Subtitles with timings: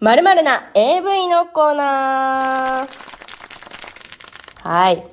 [0.00, 4.68] まるな AV のコーナー。
[4.68, 5.04] はい。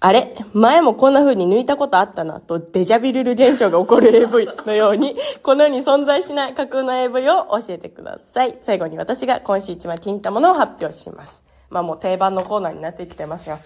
[0.00, 0.34] あれ？
[0.54, 8.58] 前もこんな風に抜いたことあったな、とデジャビルル現象が起こる AV のように、この世に存在しない架空の AV を教えてください。
[8.62, 11.44] 最後に私が今週一番気に入ったものを発表します。
[11.68, 13.58] まあもう定番のコーナーになってきてますよ。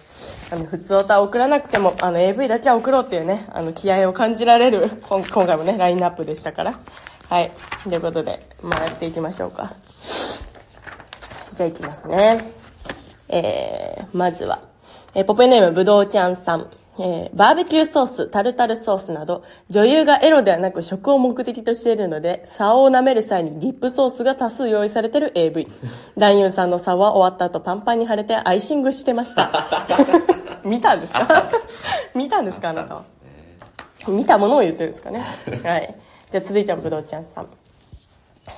[0.51, 6.77] あの、普通歌を送らなくても、あの、AV だけは送ろうっていうね、あの、気合を感じられる、今今回もね、ラインナップでしたから。
[7.29, 7.51] はい。
[7.85, 9.73] ということで、まあやっていきましょうか。
[11.53, 12.51] じゃあいきますね。
[13.29, 14.59] えー、まずは、
[15.15, 16.67] えーポペネームぶどうちゃんさん。
[16.99, 25.67] えーバーベキューソース、タルタルソースなど、女優がエロではなく食を目的としているので、竿を舐める際にディップソースが多数用意されている AV。
[26.17, 29.51] 男優さんの竿は終わった後パンパンに腫れてアイシングしてました。
[30.63, 31.49] 見たんですか？
[32.15, 33.03] 見たんですかあなたは？
[34.07, 35.23] 見たものを言ってるんですかね？
[35.63, 35.95] はい。
[36.31, 37.47] じゃあ続いてはぶどうちゃんさん。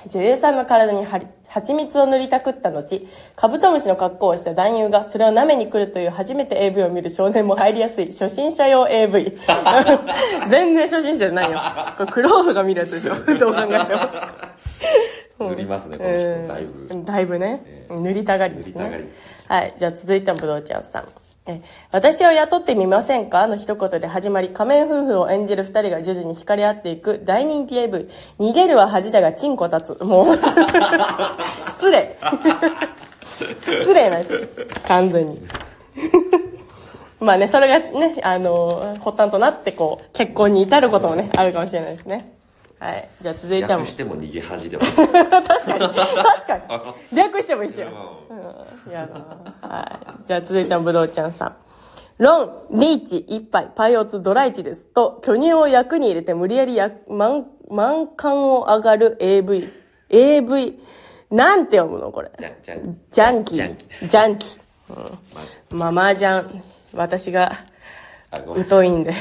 [0.08, 9.32] 女優さんの体にはり蜂蜜を塗りたくった後、カブトムシの格好をした男優がそれを舐めに来るという初めて AV を見る少年も入りやすい初心者用 AV。
[10.50, 11.60] 全然初心者じゃないよ。
[11.96, 13.14] これクローズが見るやつでしょ。
[13.38, 14.00] どう考えても。
[15.38, 19.10] 塗りますねこの人だいぶうんだいぶね、え塗りたがりです塗りたがりね
[19.48, 21.08] はいじゃあ続いてはぶどうちゃんさん
[21.48, 23.46] え私を雇ってみませんか？
[23.46, 28.08] の一言で始まり仮面夫婦を演じる二人が徐々に惹かれ合っていく大人気 AV
[28.40, 30.04] 逃げるは恥だがチンコ立つ。
[30.04, 30.36] もう
[31.70, 32.16] 失礼。
[33.64, 34.68] 失礼なやつ。
[34.88, 35.40] 完全に。
[37.20, 42.35] まあねそれがねあの発端となってこう結婚に至ることもねあるかもしれないですね。
[42.78, 43.08] はい。
[43.20, 45.94] じゃあ続いては略しても逃げ恥では 確かに。
[45.94, 46.56] 確か
[47.10, 47.16] に。
[47.16, 47.88] 略してもいいしよ、
[48.86, 49.14] うん、やだ。
[49.18, 50.26] なはい。
[50.26, 51.56] じゃあ続いてはぶどうちゃんさん。
[52.18, 54.86] ロン、リーチ、一杯、パイオツ、ドライチです。
[54.86, 59.70] と、巨乳を役に入れて無理やりや満、満貫を上がる AV。
[60.08, 60.80] AV。
[61.30, 62.30] なんて読むのこれ。
[62.38, 64.08] ジャンキジャンー。
[64.08, 65.70] ジャンキー。
[65.72, 65.78] うん。
[65.78, 66.62] まあ、麻雀、
[66.94, 67.52] 私が
[68.68, 69.12] 疎いんで、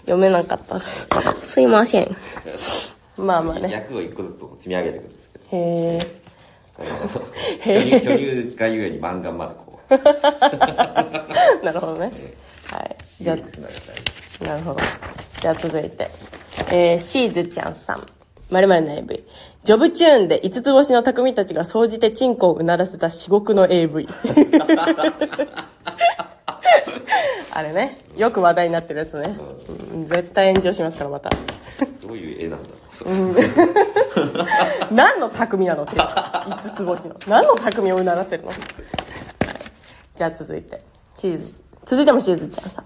[0.00, 1.08] 読めなかったです。
[1.40, 2.16] すいません。
[3.16, 3.70] まあまあね。
[3.70, 6.24] 役を一個ずつ積み上げていくんですけどへー。
[6.76, 6.88] あの
[8.00, 9.94] 巨乳がゆえに漫画までこう
[11.64, 12.10] なるほどね。
[12.66, 12.96] はい。
[13.20, 14.80] じゃあ、なるほど。
[15.40, 16.10] じゃあ続いて、
[16.70, 18.04] えー、シーズちゃんさん。
[18.50, 19.24] まるまるの AV。
[19.62, 24.08] ジョブチューンで五つ星の匠たちが総じてチンコをうならせた至極の AV。
[27.56, 27.98] あれね。
[28.16, 29.38] よく話題になってるやつね。
[29.92, 31.30] うん絶対炎上しますから、また。
[32.02, 33.10] どういう絵なんだろうそれ
[34.90, 37.16] 何の匠なのって五つ星の。
[37.26, 38.48] 何の匠をうならせるの？
[38.50, 38.58] はい
[40.14, 40.82] じゃあ続いて。
[41.16, 41.54] シーズ、
[41.86, 42.84] 続いてもシーズちゃんさん。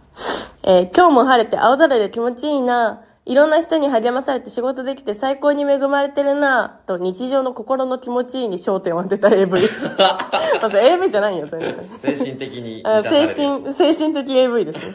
[0.65, 3.03] えー今日も晴れて青空で気持ちいいな。
[3.29, 6.81] いろんな人に励まされて仕事できて最高に恵まれてるな。
[6.87, 9.69] と日常の心の気持ちに焦点を当てた AV。
[10.63, 12.17] まず AV じゃないよ、全然。
[12.17, 14.95] 精神的にあ精神、精神的 AV ですね。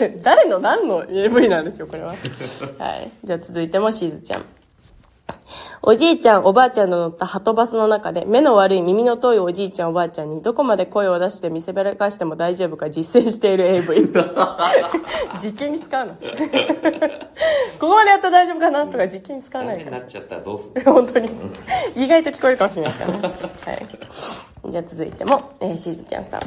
[0.22, 2.08] 誰の何の AV なんですよ、これは。
[2.08, 3.10] はい。
[3.22, 4.44] じゃあ続いてもしずちゃん。
[5.86, 14.10] おじいちゃん、おばあちゃんの乗ったハトバスの中で、目の悪い耳の遠いおじいちゃん、おばあちゃんに、どこまで声を出して見せびらかしても大丈夫か実践している AV。
[15.42, 16.14] 実験に使うの？
[16.14, 16.20] こ
[17.80, 20.04] こまでやったら大丈夫かなとか実験に使わないからな。
[20.04, 21.28] っちゃったらどうする本当に。
[21.96, 23.34] 意外と聞こえるかもしれないですからね。
[23.66, 23.86] はい。
[24.70, 26.40] じゃあ続いても、えー、しずちゃんさん。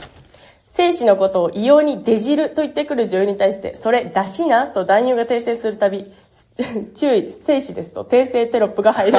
[0.77, 6.05] 精子のことを異様にデジルと言ってくる女優に対して、それ、出しなと男優が訂正するたび、
[6.93, 9.17] 注意、精子ですと訂正テロップが入る。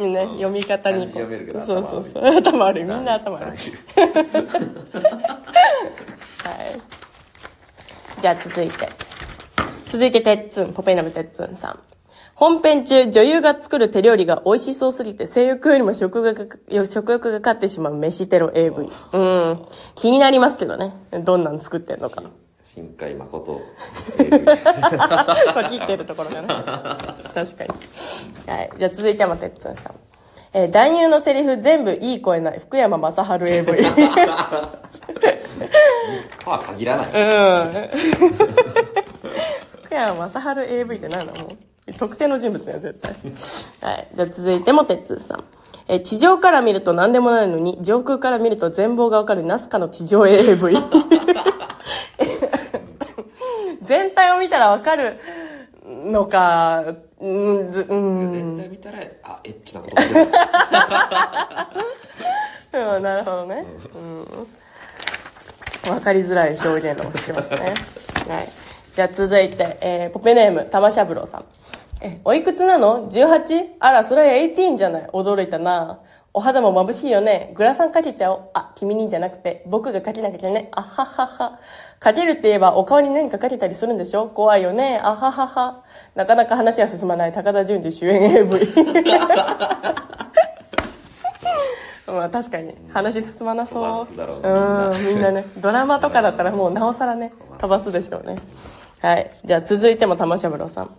[0.00, 1.24] ね、読み方にこう。
[1.60, 2.24] そうそうそう。
[2.24, 2.84] 頭悪い。
[2.84, 3.58] みんな頭悪い。
[3.60, 3.64] は
[6.64, 6.80] い。
[8.22, 8.88] じゃあ続いて。
[9.86, 11.78] 続いて、てっつん、ポペイナムてっつんさん。
[12.40, 18.88] 本編中、女優が作る手料理が美味しそうすぎて、性欲よりも食欲が、食欲が勝ってしまう飯テロ AV。
[19.12, 19.62] うん。
[19.94, 20.94] 気になりますけどね。
[21.22, 22.22] どんなん作ってんのか。
[22.64, 23.60] 新海誠 こ
[25.68, 26.48] 切ってるところがね。
[26.48, 27.70] 確かに。
[28.46, 28.70] はい。
[28.74, 29.94] じゃあ続いてもてっつんさん。
[30.54, 33.66] えー男優のセリフ全部いい声ない福山雅治 AV。
[36.42, 37.16] とは限らないう
[37.66, 37.88] ん。
[39.84, 41.69] 福山雅治 AV って何だもう。
[41.98, 43.12] 特定の人物だよ、絶対。
[43.90, 44.08] はい。
[44.14, 45.44] じゃあ続いても、てっつーさん。
[45.88, 50.76] えー地上から見ると何でもないのに、上空から見ると全貌がわかるナスカの地上 AV。
[53.82, 55.18] 全体を見たらわかる
[55.84, 56.84] のか、
[57.20, 58.30] うん、ずうん。
[58.30, 59.96] 全体見たらあエッチなこと
[62.72, 63.64] うん、なるほどね。
[63.96, 63.98] う
[65.88, 65.92] ん。
[65.92, 67.74] わかりづらい表現をしますね。
[68.28, 68.48] はい。
[68.94, 71.44] じゃあ続いて、えー、ポペネーム、玉しゃぶろうさん。
[72.02, 73.74] え、おいくつなの ?18?
[73.78, 75.02] あら、それは18じゃない。
[75.12, 76.00] 驚いたな。
[76.32, 77.52] お肌も眩しいよね。
[77.56, 78.40] グラサンかけちゃおう。
[78.54, 80.68] あ、君にじゃなくて、僕がかけなきゃね。
[80.72, 81.58] あははは。
[81.98, 84.28] かけるって言えば、お顔に何かかけたりするんでしょ？
[84.28, 85.00] 怖いよね。
[85.02, 85.82] あははは。
[86.14, 88.60] なかなか話が進まない高田純次主演 AV。
[92.06, 98.36] まあ確かに話進まなそうううんみんなねドラマとかだったらもうなおさらね飛ばすでしょうね
[99.00, 100.90] はいじゃあ続いても玉しゃぶろうさん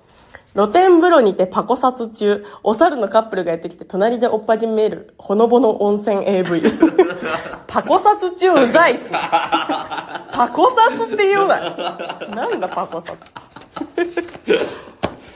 [0.53, 2.43] 露天風呂にてパコ撮中。
[2.63, 6.61] お猿のカップルがやってきて隣でおっぱじめるほのぼの温泉 AV
[7.67, 9.17] パコ撮中うざいっすね。
[9.21, 11.59] パコ撮って言うな。
[11.59, 11.75] よ
[12.35, 13.15] なんだパコ撮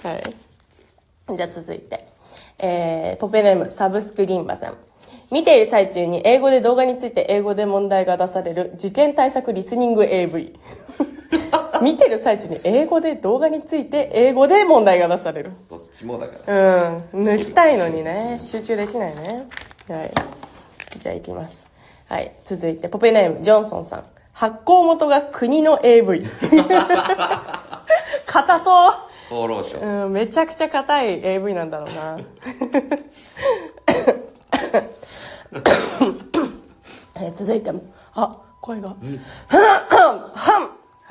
[0.04, 0.24] はい。
[1.36, 2.08] じゃあ続いて。
[2.58, 4.76] えー、ポペネームサブスクリーンバさん。
[5.32, 10.54] 見ている最中に英語で動画について英語で問題が出される受験対策リスニング AV
[11.82, 15.52] 見てる最中に英語で動画について英語で問題が出される。
[15.70, 16.90] どっちもだから。
[17.14, 17.24] うん。
[17.26, 18.38] 抜きたいのにね。
[18.40, 19.48] 集中できないね。
[19.88, 20.12] はい。
[21.00, 21.68] じゃあいきます。
[22.08, 22.32] はい。
[22.46, 24.04] 続いてポペネームジョンソンさん。
[24.34, 26.26] 発行元が国の AV
[28.26, 28.92] 硬そう。
[29.28, 29.80] 厚労省。
[29.80, 32.20] うん、めちゃくちゃ硬い AV なんだろうな。
[37.18, 37.82] えー続いても、
[38.14, 38.90] あ、声が。
[38.90, 38.96] は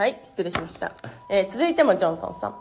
[0.09, 0.93] い、失礼しました。
[1.29, 2.55] えー続いてもジョンソンさん。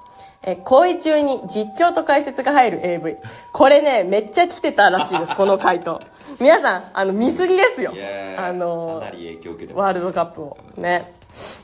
[0.44, 3.18] えー行為中に実況と解説が入る AV。
[3.52, 6.00] これね、めっちゃ来てたらしいです、この回答。
[6.40, 7.92] 皆さん、あの、見すぎですよ
[8.38, 11.14] あのーワールドカップをね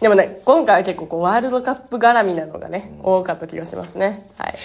[0.01, 4.27] でもね今回は結構こうワールドカップ絡みなのがね、多かった気がしますね。
[4.37, 4.57] はい。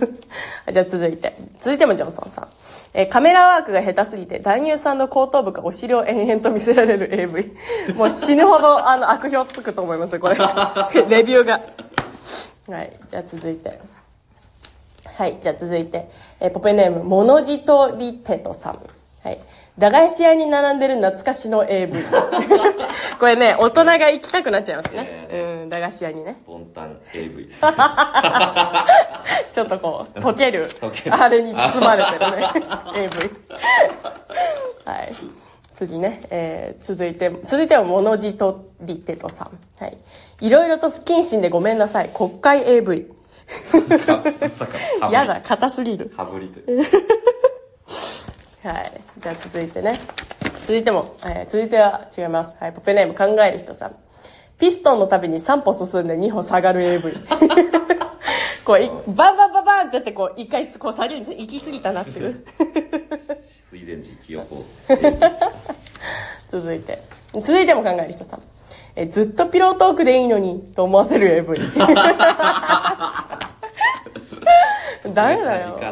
[0.72, 1.36] じゃあ続いて。
[1.58, 2.48] 続いてもジョンソンさん、
[2.94, 7.52] えーカメラワークが下手すぎて男優さんの後頭部がお尻を延々と見せられる AV
[7.94, 10.36] もう死ぬほどあの悪評つくと思いますよこれ。
[11.08, 11.60] レビューが。
[12.68, 12.92] はい。
[13.10, 13.80] じゃあ続いて。
[15.14, 16.08] はい、じゃあ続いて、
[16.40, 18.78] えーポペネーム、モノジトリテトさん。
[19.78, 19.90] はい。
[19.90, 22.02] 駄菓子屋に並んでる懐かしの AV。
[23.18, 25.28] これね、大人が行きたくなっちゃいますね。
[25.32, 25.36] う
[25.66, 26.36] ん、駄菓子屋にね。
[26.46, 27.60] ボンタン AV です。
[29.52, 32.48] ちょっとこう、溶ける溶け、るあれに包まれてるね、
[32.96, 33.30] AV。
[34.84, 35.14] はい。
[35.74, 39.58] 次ね、えー続いて、続いては、モノジトリテトさん。
[39.82, 39.96] はい。
[40.40, 42.10] いろいろと不謹慎でごめんなさい。
[42.12, 43.08] 国会 AV。
[43.72, 46.10] まさか、かぶりやだ、硬すぎる。
[46.10, 46.86] かぶりという。
[48.62, 49.00] はい。
[49.18, 49.98] じゃあ続いてね。
[50.60, 52.56] 続いても、えー続いては違います。
[52.60, 52.72] はい。
[52.72, 53.96] ポペネーム考える人さん。
[54.58, 57.12] ピストンのたびに3歩進んで2歩下がる AV。
[58.64, 61.38] こうい、バンバンバンバンってやって、こう、一回こう下げるんですよ。
[61.38, 62.44] 行き過ぎたなっていう。
[63.72, 64.64] 水前寺清子。
[66.52, 67.02] 続いて。
[67.34, 68.42] 続いても考える人さん。
[68.94, 71.58] えーずっとピロートークでいいのに、と思わせる AV。
[75.14, 75.78] ダメだよ。
[75.80, 75.84] う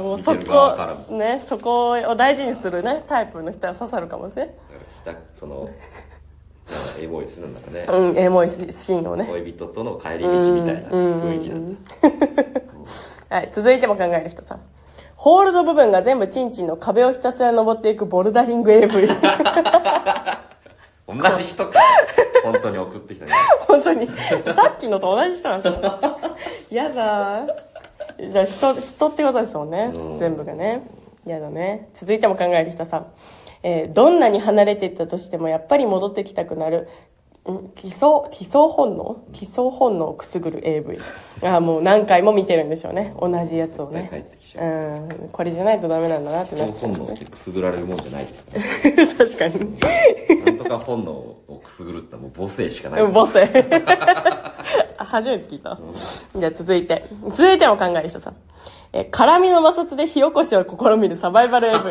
[0.00, 0.76] ん、もうそこ、
[1.10, 4.46] ね、そこを大事にするね、タイプの人は刺さるかもしれん。
[5.04, 5.68] だからその、
[7.00, 7.86] エボイスなんだかね。
[7.88, 9.26] うん、エモいシーンをね。
[9.26, 11.80] 恋人との帰り道みたいな雰囲気なんだ。
[13.30, 14.60] はい、続いても考える人さん。
[15.16, 19.06] ホールド部分が全部チンチンの壁をひたすら登っていくボルダリング AV。
[21.06, 21.78] 同じ人か。
[22.42, 23.32] 本当に送ってきたね。
[23.60, 24.08] 本当に。
[24.54, 26.00] さっきのと同じ人なんですよ。
[26.70, 27.46] やだ。
[28.30, 29.90] じゃあ人、人ってことですもんね。
[29.92, 30.82] うん全部がね。
[31.26, 31.88] やだね。
[31.94, 33.06] 続いても考える人さん。
[33.64, 36.88] えーどんなに離れていったとしてもやっぱり戻ってきたくなる、
[37.48, 37.70] ん？
[37.74, 39.24] 基礎、基礎本能？
[39.32, 40.98] 基礎本能をくすぐる AV。
[41.42, 43.14] あーもう何回も見てるんでしょうね。
[43.20, 44.08] 同じやつをね。
[44.56, 44.64] う。
[44.64, 46.98] うん、これじゃないとダメなんだなってなっちゃうね。
[46.98, 48.34] 本能ってくすぐられるもんじゃないで
[49.06, 49.76] すか確かに。
[50.44, 53.02] なんとか本能をくすぐるってもう母性しかない。
[53.02, 53.48] うん、ボセ。
[53.86, 54.41] あ
[55.12, 55.78] 初めて聞いた。
[56.34, 57.04] じゃあ続いて。
[57.30, 58.36] 続いても考える人さん。
[58.94, 61.78] えー、辛みの摩擦で火起こしを試みるサバイバル AV。
[61.78, 61.88] も う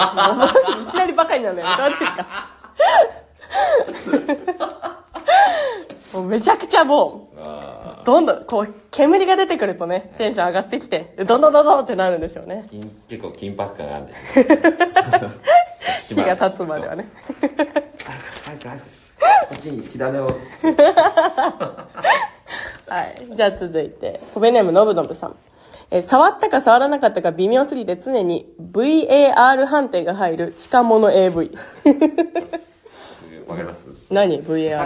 [0.83, 1.67] いきなりバカになるのよ。
[1.77, 2.49] どうですか？
[6.17, 12.67] もうめちゃくちゃもあう、どんどん、こう、煙が出てくるとね、テンション上がってきて、どんどんどんどんってなるんでしょうね
[13.07, 14.15] 結構緊迫感があるんで
[16.07, 17.07] す 火が立つまではね。
[17.39, 18.85] 早く早くこ
[19.55, 20.27] っちに火種を
[22.91, 23.15] はい。
[23.33, 25.35] じゃあ続いて、コベネームのぶのぶさん。
[25.91, 31.51] えー触ったか触らなかったか微妙すぎて常に VAR 判定が入る近物 AV。
[33.47, 34.41] わかります何？
[34.41, 34.77] さ ?VAR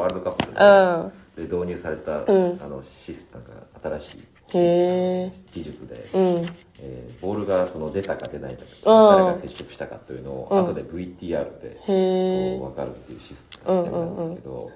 [0.00, 1.21] ワールドカップでうん。
[1.36, 2.18] で導入された、ん。
[2.62, 3.52] あのシスなんか
[3.98, 4.22] 新しい
[4.54, 6.44] へえ技術で、うん。
[6.78, 9.18] えーボールがその出たか出ないかうん。
[9.18, 14.70] 誰が接触したかというのを後で VTR でへえこう分かるっていうシステムなんですけど、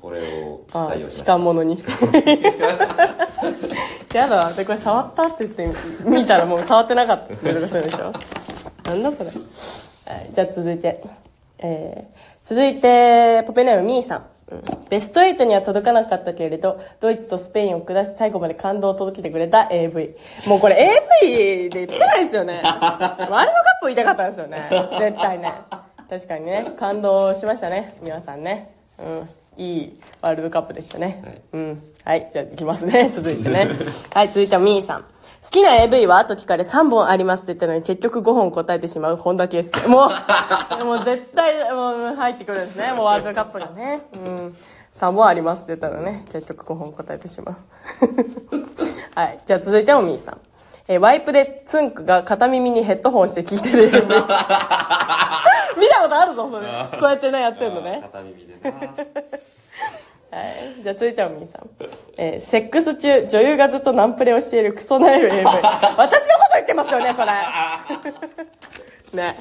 [0.00, 1.22] これをあ採用しました。
[1.22, 1.78] 痴漢者に。
[4.14, 7.32] やだでこれ触ったって言って見たらもう触ってなかった。
[7.48, 8.12] りとかするでしょ？
[8.84, 9.30] なんだそれ、
[10.06, 11.02] はい、じゃあ続いて。
[11.64, 20.14] えー、続いてポペネームみーさんうんベスト8には届かなかったけれど、ドイツとスペインを下し最後まで感動を届けてくれた AV。
[20.46, 22.60] もうこれ AV で言ってないですよね。
[22.62, 23.46] ワールドカッ
[23.80, 24.68] プ言いたかったんですよね。
[24.98, 25.54] 絶対ね。
[26.10, 27.94] 確かにね、感動しましたね。
[28.02, 28.74] 皆さんね。
[28.98, 29.41] うん。
[29.56, 31.22] いいワールドカップでしたね。
[31.24, 31.82] はいうん。
[32.04, 32.30] はい。
[32.32, 33.10] じゃあ行きますね。
[33.14, 33.70] 続いてね。
[34.14, 34.28] はい。
[34.28, 35.02] 続いてはみーさん。
[35.02, 35.06] 好
[35.50, 39.88] きな AV はと聞かれ3本ありますって言ったのに結局5本答えてしまう本田圭佑。
[39.88, 40.08] もう、
[40.84, 42.92] もう絶対もう入ってくるんですね。
[42.92, 44.02] もうワールドカップがね。
[44.14, 44.56] うん。
[44.94, 47.56] 3本ありますって言ったらね、結局5本答えてしまう。
[49.14, 49.40] はい。
[49.44, 50.38] じゃあ続いてもみーさん。
[50.88, 53.92] えーワイプでツンクが片耳にヘッドホンして聞いてる AV。
[55.78, 56.66] 見たことあるぞ、それ。
[56.66, 58.00] こうやってね、やってんのね。
[58.02, 58.76] 片耳でな
[60.38, 60.82] はい。
[60.82, 61.68] じゃあ続いてはみーさん。
[62.16, 65.44] えーセックス中、女優がずっとナンプレをしているクソなえる AV。
[65.44, 65.64] 私のこ
[65.98, 66.10] と
[66.54, 67.32] 言ってますよね、それ。
[69.22, 69.36] ね。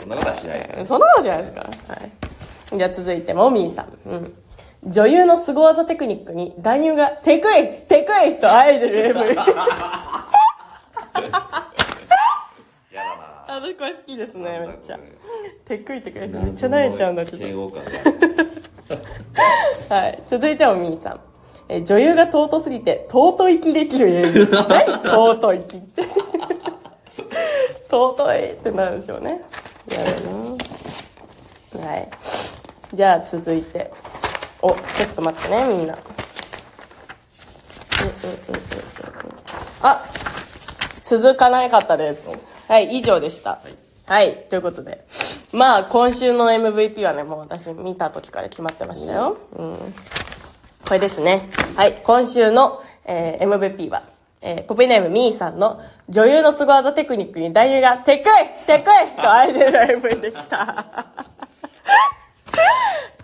[0.00, 1.60] そんなことはしないそんなことじゃないですか。
[1.60, 2.76] はい。
[2.76, 3.86] じゃあ続いてもみーさん。
[4.06, 4.34] うん。
[4.86, 9.34] 女優の凄技テクニックに男優がテクイテクイとあえてる AV。
[12.92, 13.02] や
[13.54, 15.18] だな私これ好きですね、めっちゃなんだこ。
[15.64, 17.72] テクイテクイめっちゃ慣れちゃうんだけど。
[19.88, 20.22] はい。
[20.30, 21.20] 続いてはみーさん。
[21.68, 24.48] えー女優が尊すぎて、尊いきできる AV。
[24.50, 26.02] 何尊いきって。
[27.90, 29.40] 尊いってなるでしょうね。
[29.90, 30.10] やる
[31.80, 32.08] なはい。
[32.92, 33.90] じゃあ続いて。
[34.60, 34.80] お、ちょっ
[35.14, 35.76] と待ってね、みんな。
[35.76, 35.94] うんうんうんうんうん
[39.82, 40.02] あ、
[41.02, 42.28] 続かなかったです。
[42.68, 43.60] はい、以上でした。
[44.06, 45.04] はい、ということで。
[45.52, 49.36] まあ、今週の MVP はね、もう私見た時から決まってましたよ。
[49.56, 49.76] うん。
[50.86, 51.48] これですね。
[51.76, 54.02] はい、今週の、えー MVP は、
[54.42, 61.16] えーポピネームみーさんの女優のスゴ技テクニックに男優が、でっかいでっかいとアイデル AV でした。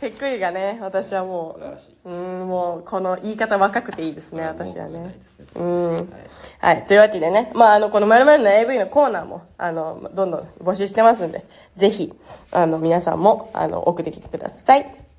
[0.00, 1.59] てっくいがね、私はも。
[2.04, 5.28] う、うん、もう、この言い方若くていいですね、私はね文句ないで。
[5.28, 6.12] すねうん。
[6.61, 6.85] はい。
[6.85, 11.45] というわけでね、まあ、あの、この〇〇の AV のコーナーも、あの、どんどん募集してますんで、
[11.76, 12.12] ぜひ、
[12.50, 15.09] あの、皆さんも、あの、送ってきてください。